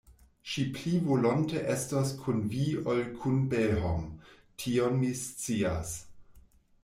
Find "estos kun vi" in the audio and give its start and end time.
1.73-2.63